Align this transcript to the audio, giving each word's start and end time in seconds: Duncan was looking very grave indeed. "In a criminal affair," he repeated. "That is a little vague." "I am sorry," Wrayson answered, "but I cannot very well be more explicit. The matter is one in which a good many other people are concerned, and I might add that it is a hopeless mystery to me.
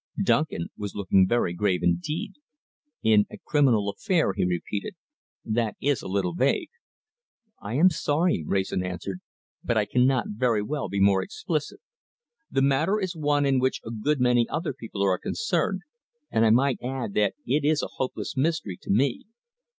Duncan 0.23 0.69
was 0.75 0.95
looking 0.95 1.27
very 1.27 1.53
grave 1.53 1.83
indeed. 1.83 2.33
"In 3.03 3.27
a 3.29 3.37
criminal 3.45 3.87
affair," 3.87 4.33
he 4.33 4.43
repeated. 4.43 4.95
"That 5.45 5.75
is 5.79 6.01
a 6.01 6.07
little 6.07 6.33
vague." 6.33 6.71
"I 7.61 7.75
am 7.75 7.91
sorry," 7.91 8.43
Wrayson 8.43 8.83
answered, 8.83 9.19
"but 9.63 9.77
I 9.77 9.85
cannot 9.85 10.25
very 10.29 10.63
well 10.63 10.89
be 10.89 10.99
more 10.99 11.21
explicit. 11.21 11.81
The 12.49 12.63
matter 12.63 12.99
is 12.99 13.15
one 13.15 13.45
in 13.45 13.59
which 13.59 13.79
a 13.85 13.91
good 13.91 14.19
many 14.19 14.49
other 14.49 14.73
people 14.73 15.03
are 15.03 15.19
concerned, 15.19 15.81
and 16.31 16.47
I 16.47 16.49
might 16.49 16.79
add 16.81 17.13
that 17.13 17.35
it 17.45 17.63
is 17.63 17.83
a 17.83 17.87
hopeless 17.97 18.35
mystery 18.35 18.79
to 18.81 18.89
me. 18.89 19.25